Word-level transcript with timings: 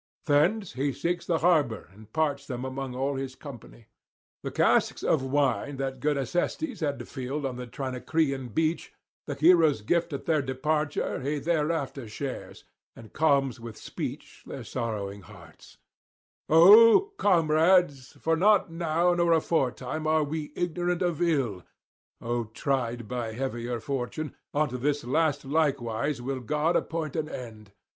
Thence 0.25 0.73
he 0.73 0.93
seeks 0.93 1.27
the 1.27 1.37
harbour 1.45 1.87
and 1.93 2.11
parts 2.11 2.47
them 2.47 2.65
among 2.65 2.95
all 2.95 3.17
his 3.17 3.35
company. 3.35 3.85
The 4.41 4.49
casks 4.49 5.03
of 5.03 5.21
wine 5.21 5.77
that 5.77 5.99
good 5.99 6.17
Acestes 6.17 6.79
had 6.79 7.07
filled 7.07 7.45
on 7.45 7.55
the 7.57 7.67
Trinacrian 7.67 8.47
beach, 8.51 8.95
the 9.27 9.35
hero's 9.35 9.83
gift 9.83 10.11
at 10.11 10.25
their 10.25 10.41
departure, 10.41 11.21
he 11.21 11.37
thereafter 11.37 12.07
shares, 12.07 12.63
and 12.95 13.13
calms 13.13 13.59
with 13.59 13.77
speech 13.77 14.41
their 14.47 14.63
sorrowing 14.63 15.21
hearts: 15.21 15.77
'O 16.49 17.11
comrades, 17.17 18.13
for 18.13 18.35
not 18.35 18.71
now 18.71 19.13
nor 19.13 19.33
aforetime 19.33 20.07
are 20.07 20.23
we 20.23 20.51
ignorant 20.55 21.03
of 21.03 21.21
ill, 21.21 21.61
O 22.19 22.45
tried 22.45 23.07
by 23.07 23.33
heavier 23.33 23.79
fortunes, 23.79 24.31
unto 24.51 24.79
this 24.79 25.03
last 25.03 25.45
likewise 25.45 26.23
will 26.23 26.39
God 26.39 26.75
appoint 26.75 27.15
an 27.15 27.29
end. 27.29 27.71